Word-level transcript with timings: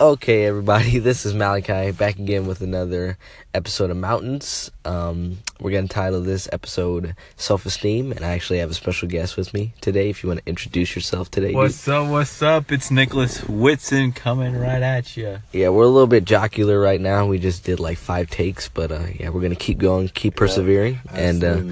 Okay, 0.00 0.46
everybody, 0.46 0.98
this 0.98 1.26
is 1.26 1.34
Malachi 1.34 1.90
back 1.92 2.18
again 2.18 2.46
with 2.46 2.62
another 2.62 3.18
episode 3.52 3.90
of 3.90 3.98
Mountains. 3.98 4.70
Um, 4.86 5.40
we're 5.60 5.72
going 5.72 5.88
to 5.88 5.92
title 5.92 6.22
this 6.22 6.48
episode 6.54 7.14
Self 7.36 7.66
Esteem, 7.66 8.10
and 8.10 8.24
I 8.24 8.30
actually 8.30 8.60
have 8.60 8.70
a 8.70 8.74
special 8.74 9.08
guest 9.08 9.36
with 9.36 9.52
me 9.52 9.74
today. 9.82 10.08
If 10.08 10.22
you 10.22 10.30
want 10.30 10.40
to 10.42 10.48
introduce 10.48 10.94
yourself 10.94 11.30
today, 11.30 11.52
What's 11.52 11.86
up? 11.86 12.08
What's 12.08 12.40
up? 12.40 12.72
It's 12.72 12.90
Nicholas 12.90 13.46
Whitson 13.46 14.12
coming 14.12 14.56
right 14.56 14.80
at 14.80 15.18
you. 15.18 15.40
Yeah, 15.52 15.68
we're 15.68 15.84
a 15.84 15.88
little 15.88 16.06
bit 16.06 16.24
jocular 16.24 16.80
right 16.80 16.98
now. 17.00 17.26
We 17.26 17.38
just 17.38 17.64
did 17.64 17.78
like 17.78 17.98
five 17.98 18.30
takes, 18.30 18.70
but 18.70 18.90
uh, 18.90 19.04
yeah, 19.18 19.28
we're 19.28 19.42
going 19.42 19.52
to 19.52 19.56
keep 19.56 19.76
going, 19.76 20.08
keep 20.08 20.34
persevering. 20.34 21.00
and 21.12 21.44
uh, 21.44 21.62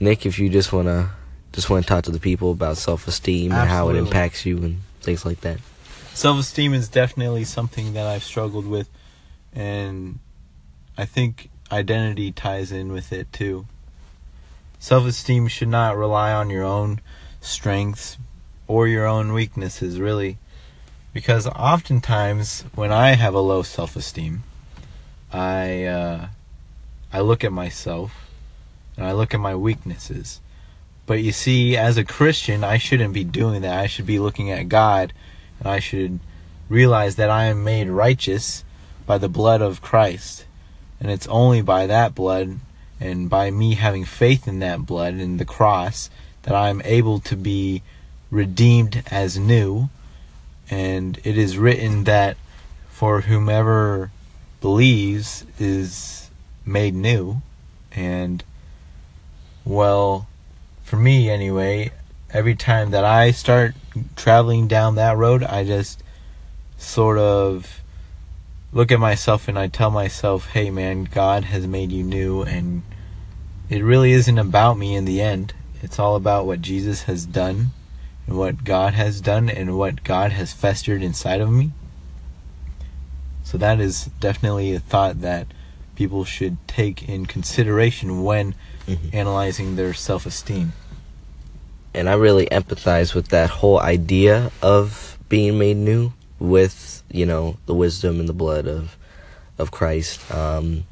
Nick, 0.00 0.24
if 0.24 0.38
you 0.38 0.48
just 0.48 0.72
want 0.72 0.88
to 0.88 1.10
just 1.52 1.68
want 1.68 1.84
to 1.84 1.88
talk 1.88 2.04
to 2.04 2.12
the 2.12 2.20
people 2.20 2.50
about 2.50 2.78
self 2.78 3.06
esteem 3.06 3.52
and 3.52 3.68
how 3.68 3.90
it 3.90 3.96
impacts 3.96 4.46
you 4.46 4.56
and 4.56 4.78
things 5.02 5.26
like 5.26 5.42
that. 5.42 5.58
Self 6.18 6.40
esteem 6.40 6.74
is 6.74 6.88
definitely 6.88 7.44
something 7.44 7.92
that 7.92 8.08
I've 8.08 8.24
struggled 8.24 8.66
with, 8.66 8.90
and 9.52 10.18
I 10.96 11.04
think 11.04 11.48
identity 11.70 12.32
ties 12.32 12.72
in 12.72 12.90
with 12.90 13.12
it 13.12 13.32
too. 13.32 13.66
Self 14.80 15.06
esteem 15.06 15.46
should 15.46 15.68
not 15.68 15.96
rely 15.96 16.32
on 16.32 16.50
your 16.50 16.64
own 16.64 17.00
strengths 17.40 18.18
or 18.66 18.88
your 18.88 19.06
own 19.06 19.32
weaknesses, 19.32 20.00
really. 20.00 20.38
Because 21.12 21.46
oftentimes, 21.46 22.64
when 22.74 22.90
I 22.90 23.10
have 23.10 23.34
a 23.34 23.38
low 23.38 23.62
self 23.62 23.94
esteem, 23.94 24.42
I, 25.32 25.84
uh, 25.84 26.26
I 27.12 27.20
look 27.20 27.44
at 27.44 27.52
myself 27.52 28.28
and 28.96 29.06
I 29.06 29.12
look 29.12 29.34
at 29.34 29.40
my 29.40 29.54
weaknesses. 29.54 30.40
But 31.06 31.22
you 31.22 31.30
see, 31.30 31.76
as 31.76 31.96
a 31.96 32.02
Christian, 32.02 32.64
I 32.64 32.76
shouldn't 32.76 33.14
be 33.14 33.22
doing 33.22 33.62
that. 33.62 33.78
I 33.78 33.86
should 33.86 34.06
be 34.06 34.18
looking 34.18 34.50
at 34.50 34.68
God 34.68 35.12
I 35.66 35.78
should 35.78 36.20
realize 36.68 37.16
that 37.16 37.30
I 37.30 37.44
am 37.44 37.64
made 37.64 37.88
righteous 37.88 38.64
by 39.06 39.18
the 39.18 39.28
blood 39.28 39.62
of 39.62 39.82
Christ. 39.82 40.44
And 41.00 41.10
it's 41.10 41.26
only 41.28 41.62
by 41.62 41.86
that 41.86 42.14
blood 42.14 42.58
and 43.00 43.30
by 43.30 43.50
me 43.50 43.74
having 43.74 44.04
faith 44.04 44.48
in 44.48 44.58
that 44.58 44.84
blood 44.84 45.14
and 45.14 45.38
the 45.38 45.44
cross 45.44 46.10
that 46.42 46.54
I 46.54 46.68
am 46.68 46.82
able 46.84 47.20
to 47.20 47.36
be 47.36 47.82
redeemed 48.30 49.02
as 49.10 49.38
new. 49.38 49.88
And 50.70 51.18
it 51.24 51.38
is 51.38 51.56
written 51.56 52.04
that 52.04 52.36
for 52.88 53.22
whomever 53.22 54.10
believes 54.60 55.44
is 55.58 56.30
made 56.66 56.94
new. 56.94 57.42
And, 57.92 58.44
well, 59.64 60.26
for 60.82 60.96
me 60.96 61.30
anyway, 61.30 61.92
every 62.30 62.54
time 62.54 62.90
that 62.90 63.04
I 63.04 63.30
start 63.30 63.74
traveling 64.16 64.68
down 64.68 64.94
that 64.96 65.16
road, 65.16 65.42
I 65.42 65.64
just 65.64 66.02
sort 66.76 67.18
of 67.18 67.80
look 68.72 68.92
at 68.92 69.00
myself 69.00 69.48
and 69.48 69.58
I 69.58 69.66
tell 69.68 69.90
myself, 69.90 70.48
hey 70.50 70.70
man, 70.70 71.04
God 71.04 71.44
has 71.44 71.66
made 71.66 71.90
you 71.90 72.02
new, 72.02 72.42
and 72.42 72.82
it 73.68 73.82
really 73.82 74.12
isn't 74.12 74.38
about 74.38 74.78
me 74.78 74.94
in 74.94 75.04
the 75.04 75.20
end. 75.20 75.54
It's 75.82 75.98
all 75.98 76.16
about 76.16 76.46
what 76.46 76.60
Jesus 76.60 77.04
has 77.04 77.24
done 77.24 77.68
and 78.26 78.36
what 78.36 78.64
God 78.64 78.94
has 78.94 79.20
done 79.20 79.48
and 79.48 79.78
what 79.78 80.04
God 80.04 80.32
has 80.32 80.52
festered 80.52 81.02
inside 81.02 81.40
of 81.40 81.50
me. 81.50 81.72
So 83.44 83.56
that 83.58 83.80
is 83.80 84.06
definitely 84.20 84.74
a 84.74 84.80
thought 84.80 85.20
that 85.22 85.46
people 85.94 86.24
should 86.24 86.58
take 86.68 87.08
in 87.08 87.26
consideration 87.26 88.22
when 88.22 88.54
Mhm. 88.86 89.14
analyzing 89.14 89.76
their 89.76 89.94
self 89.94 90.26
esteem. 90.26 90.72
And 91.94 92.08
I 92.08 92.14
really 92.14 92.46
empathize 92.46 93.14
with 93.14 93.28
that 93.28 93.50
whole 93.50 93.80
idea 93.80 94.50
of 94.62 95.18
being 95.28 95.58
made 95.58 95.76
new 95.76 96.12
with 96.38 97.02
you 97.10 97.26
know 97.26 97.56
the 97.66 97.74
wisdom 97.74 98.20
and 98.20 98.28
the 98.28 98.34
blood 98.34 98.66
of 98.66 98.96
of 99.58 99.70
Christ. 99.70 100.30
Um, 100.32 100.84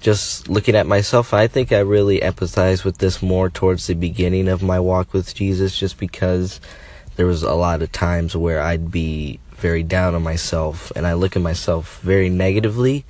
just 0.00 0.48
looking 0.48 0.74
at 0.74 0.86
myself, 0.86 1.32
I 1.32 1.46
think 1.46 1.70
I 1.70 1.78
really 1.78 2.18
empathize 2.20 2.84
with 2.84 2.98
this 2.98 3.22
more 3.22 3.48
towards 3.48 3.86
the 3.86 3.94
beginning 3.94 4.48
of 4.48 4.62
my 4.62 4.80
walk 4.80 5.12
with 5.12 5.34
Jesus, 5.34 5.78
just 5.78 5.98
because 5.98 6.60
there 7.14 7.26
was 7.26 7.44
a 7.44 7.54
lot 7.54 7.82
of 7.82 7.92
times 7.92 8.36
where 8.36 8.60
I'd 8.60 8.90
be 8.90 9.38
very 9.52 9.84
down 9.84 10.16
on 10.16 10.22
myself, 10.22 10.90
and 10.96 11.06
I 11.06 11.12
look 11.12 11.36
at 11.36 11.42
myself 11.42 12.00
very 12.00 12.28
negatively 12.28 13.04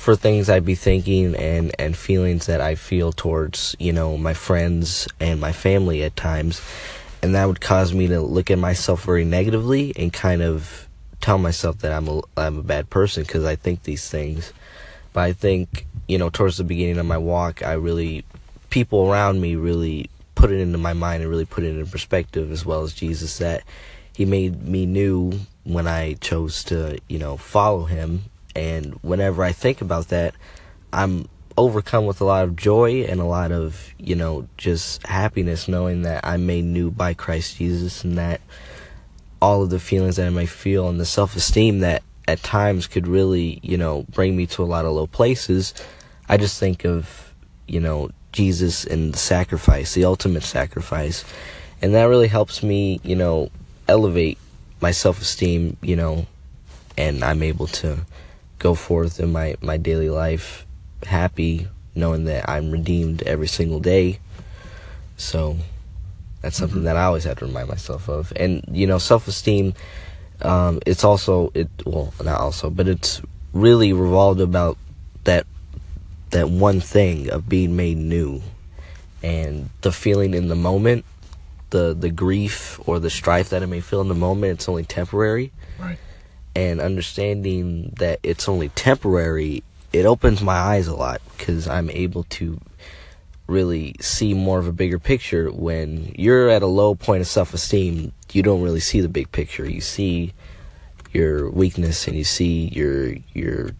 for 0.00 0.16
things 0.16 0.48
I'd 0.48 0.64
be 0.64 0.74
thinking 0.74 1.36
and 1.36 1.72
and 1.78 1.94
feelings 1.94 2.46
that 2.46 2.60
I 2.62 2.74
feel 2.74 3.12
towards 3.12 3.76
you 3.78 3.92
know 3.92 4.16
my 4.16 4.32
friends 4.32 5.06
and 5.20 5.40
my 5.40 5.52
family 5.52 6.02
at 6.02 6.16
times, 6.16 6.62
and 7.22 7.34
that 7.34 7.44
would 7.44 7.60
cause 7.60 7.92
me 7.92 8.06
to 8.08 8.20
look 8.20 8.50
at 8.50 8.58
myself 8.58 9.04
very 9.04 9.24
negatively 9.24 9.92
and 9.96 10.10
kind 10.10 10.40
of 10.40 10.88
tell 11.20 11.36
myself 11.36 11.78
that 11.80 11.92
I'm 11.92 12.08
a 12.08 12.22
I'm 12.36 12.58
a 12.58 12.62
bad 12.62 12.88
person 12.88 13.24
because 13.24 13.44
I 13.44 13.56
think 13.56 13.82
these 13.82 14.08
things. 14.08 14.54
But 15.12 15.20
I 15.20 15.32
think 15.34 15.86
you 16.08 16.16
know 16.16 16.30
towards 16.30 16.56
the 16.56 16.64
beginning 16.64 16.98
of 16.98 17.06
my 17.06 17.18
walk, 17.18 17.62
I 17.62 17.74
really 17.74 18.24
people 18.70 19.10
around 19.10 19.40
me 19.40 19.54
really 19.54 20.08
put 20.34 20.50
it 20.50 20.60
into 20.60 20.78
my 20.78 20.94
mind 20.94 21.22
and 21.22 21.30
really 21.30 21.44
put 21.44 21.64
it 21.64 21.76
in 21.76 21.86
perspective 21.86 22.50
as 22.50 22.64
well 22.64 22.82
as 22.82 22.94
Jesus 22.94 23.36
that 23.38 23.64
he 24.16 24.24
made 24.24 24.66
me 24.66 24.86
new 24.86 25.40
when 25.64 25.86
I 25.86 26.14
chose 26.14 26.64
to 26.64 26.98
you 27.06 27.18
know 27.18 27.36
follow 27.36 27.84
him 27.84 28.29
and 28.54 28.94
whenever 29.02 29.42
I 29.42 29.52
think 29.52 29.80
about 29.80 30.08
that, 30.08 30.34
I'm 30.92 31.28
overcome 31.56 32.06
with 32.06 32.20
a 32.20 32.24
lot 32.24 32.44
of 32.44 32.56
joy 32.56 33.02
and 33.02 33.20
a 33.20 33.24
lot 33.24 33.52
of, 33.52 33.92
you 33.98 34.16
know, 34.16 34.48
just 34.56 35.06
happiness 35.06 35.68
knowing 35.68 36.02
that 36.02 36.26
I'm 36.26 36.46
made 36.46 36.64
new 36.64 36.90
by 36.90 37.14
Christ 37.14 37.56
Jesus 37.56 38.04
and 38.04 38.16
that 38.18 38.40
all 39.42 39.62
of 39.62 39.70
the 39.70 39.78
feelings 39.78 40.16
that 40.16 40.26
I 40.26 40.30
may 40.30 40.46
feel 40.46 40.88
and 40.88 41.00
the 41.00 41.06
self 41.06 41.36
esteem 41.36 41.80
that 41.80 42.02
at 42.26 42.42
times 42.42 42.86
could 42.86 43.06
really, 43.06 43.60
you 43.62 43.76
know, 43.76 44.04
bring 44.10 44.36
me 44.36 44.46
to 44.48 44.62
a 44.62 44.64
lot 44.64 44.84
of 44.84 44.92
low 44.92 45.06
places. 45.06 45.74
I 46.28 46.36
just 46.36 46.58
think 46.58 46.84
of, 46.84 47.34
you 47.66 47.80
know, 47.80 48.10
Jesus 48.32 48.84
and 48.84 49.12
the 49.12 49.18
sacrifice, 49.18 49.94
the 49.94 50.04
ultimate 50.04 50.44
sacrifice. 50.44 51.24
And 51.82 51.94
that 51.94 52.04
really 52.04 52.28
helps 52.28 52.62
me, 52.62 53.00
you 53.02 53.16
know, 53.16 53.50
elevate 53.88 54.38
my 54.80 54.92
self 54.92 55.20
esteem, 55.20 55.76
you 55.82 55.96
know, 55.96 56.26
and 56.96 57.24
I'm 57.24 57.42
able 57.42 57.66
to 57.66 58.00
go 58.60 58.76
forth 58.76 59.18
in 59.18 59.32
my, 59.32 59.56
my 59.60 59.76
daily 59.76 60.08
life 60.08 60.64
happy 61.02 61.66
knowing 61.96 62.24
that 62.26 62.48
I'm 62.48 62.70
redeemed 62.70 63.22
every 63.24 63.48
single 63.48 63.80
day. 63.80 64.20
So 65.16 65.56
that's 66.40 66.56
something 66.56 66.84
that 66.84 66.96
I 66.96 67.04
always 67.04 67.24
have 67.24 67.38
to 67.38 67.46
remind 67.46 67.68
myself 67.68 68.08
of. 68.08 68.32
And 68.36 68.64
you 68.70 68.86
know, 68.86 68.98
self 68.98 69.26
esteem 69.26 69.74
um 70.42 70.80
it's 70.86 71.04
also 71.04 71.50
it 71.54 71.68
well 71.84 72.14
not 72.22 72.40
also, 72.40 72.70
but 72.70 72.86
it's 72.86 73.20
really 73.52 73.92
revolved 73.92 74.40
about 74.40 74.78
that 75.24 75.46
that 76.30 76.48
one 76.48 76.80
thing 76.80 77.28
of 77.30 77.48
being 77.48 77.74
made 77.74 77.96
new 77.96 78.40
and 79.22 79.68
the 79.80 79.90
feeling 79.90 80.32
in 80.34 80.48
the 80.48 80.54
moment 80.54 81.04
the 81.70 81.94
the 81.98 82.10
grief 82.10 82.78
or 82.86 82.98
the 83.00 83.10
strife 83.10 83.50
that 83.50 83.62
I 83.62 83.66
may 83.66 83.80
feel 83.80 84.00
in 84.00 84.08
the 84.08 84.14
moment 84.14 84.52
it's 84.52 84.68
only 84.68 84.84
temporary 84.84 85.50
Right. 85.78 85.98
And 86.54 86.80
understanding 86.80 87.94
that 87.98 88.20
it's 88.22 88.48
only 88.48 88.70
temporary, 88.70 89.62
it 89.92 90.06
opens 90.06 90.40
my 90.40 90.56
eyes 90.56 90.86
a 90.86 90.94
lot 90.94 91.20
because 91.36 91.68
I'm 91.68 91.90
able 91.90 92.24
to 92.24 92.60
really 93.46 93.96
see 94.00 94.32
more 94.32 94.58
of 94.58 94.66
a 94.66 94.72
bigger 94.72 94.98
picture. 94.98 95.50
When 95.50 96.14
you're 96.16 96.48
at 96.48 96.62
a 96.62 96.66
low 96.66 96.94
point 96.94 97.20
of 97.20 97.26
self 97.26 97.52
esteem, 97.52 98.12
you 98.32 98.42
don't 98.42 98.62
really 98.62 98.80
see 98.80 99.00
the 99.00 99.08
big 99.08 99.30
picture. 99.32 99.68
You 99.68 99.80
see 99.80 100.32
your 101.12 101.50
weakness 101.50 102.06
and 102.06 102.16
you 102.16 102.24
see 102.24 102.68
your 102.68 103.14
your 103.34 103.70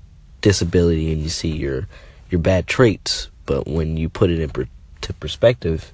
disability 0.40 1.12
and 1.12 1.22
you 1.22 1.28
see 1.28 1.56
your 1.56 1.86
your 2.30 2.40
bad 2.40 2.66
traits. 2.66 3.28
But 3.46 3.66
when 3.66 3.96
you 3.96 4.08
put 4.08 4.30
it 4.30 4.40
into 4.40 4.66
to 5.02 5.12
perspective, 5.14 5.92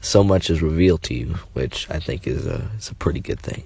so 0.00 0.24
much 0.24 0.50
is 0.50 0.62
revealed 0.62 1.02
to 1.04 1.14
you, 1.14 1.34
which 1.52 1.88
I 1.90 1.98
think 1.98 2.26
is 2.26 2.46
a 2.46 2.70
is 2.78 2.90
a 2.90 2.94
pretty 2.94 3.20
good 3.20 3.40
thing. 3.40 3.64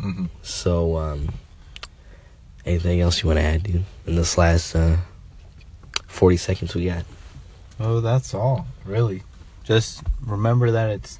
Mm-hmm. 0.00 0.26
So, 0.42 0.96
um, 0.96 1.34
anything 2.64 3.00
else 3.00 3.22
you 3.22 3.26
want 3.26 3.38
to 3.38 3.44
add, 3.44 3.62
dude? 3.62 3.84
In 4.06 4.16
this 4.16 4.38
last 4.38 4.74
uh, 4.74 4.96
forty 6.06 6.36
seconds 6.36 6.74
we 6.74 6.86
got. 6.86 7.04
Oh, 7.78 8.00
that's 8.00 8.34
all, 8.34 8.66
really. 8.84 9.22
Just 9.62 10.02
remember 10.24 10.70
that 10.70 10.90
it's 10.90 11.18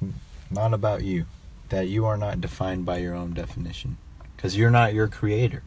not 0.49 0.73
about 0.73 1.03
you. 1.03 1.25
That 1.69 1.87
you 1.87 2.05
are 2.05 2.17
not 2.17 2.41
defined 2.41 2.85
by 2.85 2.97
your 2.97 3.15
own 3.15 3.33
definition. 3.33 3.97
Because 4.35 4.57
you're 4.57 4.71
not 4.71 4.93
your 4.93 5.07
creator. 5.07 5.63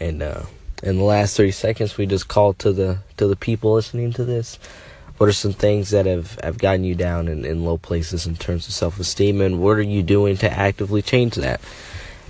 And 0.00 0.22
uh, 0.22 0.42
in 0.82 0.98
the 0.98 1.04
last 1.04 1.36
thirty 1.36 1.52
seconds, 1.52 1.96
we 1.96 2.06
just 2.06 2.28
call 2.28 2.52
to 2.54 2.72
the 2.72 2.98
to 3.16 3.26
the 3.26 3.36
people 3.36 3.72
listening 3.74 4.12
to 4.14 4.24
this. 4.24 4.58
What 5.18 5.28
are 5.28 5.32
some 5.32 5.52
things 5.52 5.90
that 5.90 6.06
have, 6.06 6.38
have 6.42 6.58
gotten 6.58 6.84
you 6.84 6.94
down 6.94 7.28
in, 7.28 7.44
in 7.44 7.64
low 7.64 7.78
places 7.78 8.26
in 8.26 8.36
terms 8.36 8.68
of 8.68 8.74
self 8.74 9.00
esteem, 9.00 9.40
and 9.40 9.60
what 9.60 9.78
are 9.78 9.82
you 9.82 10.02
doing 10.02 10.36
to 10.38 10.50
actively 10.50 11.02
change 11.02 11.36
that? 11.36 11.60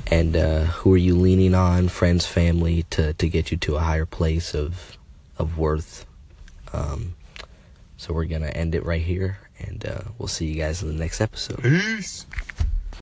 And 0.08 0.36
uh, 0.36 0.60
who 0.66 0.94
are 0.94 0.98
you 0.98 1.16
leaning 1.16 1.54
on, 1.54 1.88
friends, 1.88 2.26
family, 2.26 2.84
to, 2.90 3.12
to 3.14 3.28
get 3.28 3.50
you 3.50 3.56
to 3.58 3.76
a 3.76 3.80
higher 3.80 4.06
place 4.06 4.54
of 4.54 4.96
of 5.38 5.58
worth? 5.58 6.06
Um, 6.72 7.16
so 7.96 8.14
we're 8.14 8.26
gonna 8.26 8.46
end 8.46 8.74
it 8.74 8.84
right 8.84 9.02
here, 9.02 9.38
and 9.58 9.84
uh, 9.84 10.02
we'll 10.18 10.28
see 10.28 10.46
you 10.46 10.54
guys 10.54 10.82
in 10.82 10.88
the 10.88 10.94
next 10.94 11.20
episode. 11.20 11.62
Peace. 11.62 12.24